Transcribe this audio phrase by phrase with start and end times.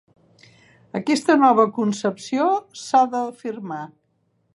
[0.99, 2.47] Aquesta nova concepció
[2.85, 3.83] s'ha d'afirmar.